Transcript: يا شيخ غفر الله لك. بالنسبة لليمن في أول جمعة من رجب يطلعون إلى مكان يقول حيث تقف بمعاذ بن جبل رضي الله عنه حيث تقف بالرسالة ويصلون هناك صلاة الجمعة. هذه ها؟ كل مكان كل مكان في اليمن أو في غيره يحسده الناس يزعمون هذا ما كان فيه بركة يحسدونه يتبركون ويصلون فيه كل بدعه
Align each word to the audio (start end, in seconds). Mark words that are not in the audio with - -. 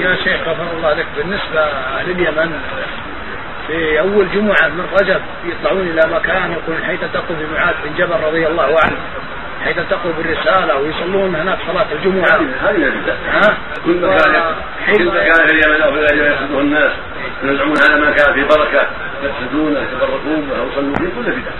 يا 0.00 0.16
شيخ 0.24 0.40
غفر 0.48 0.76
الله 0.76 0.92
لك. 0.92 1.06
بالنسبة 1.16 1.68
لليمن 2.06 2.52
في 3.66 4.00
أول 4.00 4.26
جمعة 4.34 4.68
من 4.68 4.86
رجب 5.00 5.20
يطلعون 5.44 5.80
إلى 5.88 6.14
مكان 6.14 6.52
يقول 6.52 6.84
حيث 6.84 7.00
تقف 7.00 7.32
بمعاذ 7.32 7.74
بن 7.84 7.94
جبل 7.98 8.20
رضي 8.26 8.46
الله 8.46 8.76
عنه 8.84 8.96
حيث 9.64 9.76
تقف 9.90 10.16
بالرسالة 10.18 10.76
ويصلون 10.76 11.34
هناك 11.34 11.58
صلاة 11.66 11.86
الجمعة. 11.92 12.40
هذه 12.62 12.92
ها؟ 13.32 13.56
كل 13.84 13.96
مكان 13.96 14.54
كل 14.96 15.06
مكان 15.06 15.34
في 15.34 15.52
اليمن 15.52 15.82
أو 15.82 15.92
في 15.92 15.98
غيره 15.98 16.32
يحسده 16.32 16.60
الناس 16.60 16.92
يزعمون 17.42 17.76
هذا 17.78 17.96
ما 17.96 18.10
كان 18.10 18.34
فيه 18.34 18.44
بركة 18.44 18.86
يحسدونه 19.22 19.80
يتبركون 19.80 20.50
ويصلون 20.50 20.94
فيه 20.94 21.04
كل 21.16 21.30
بدعه 21.30 21.54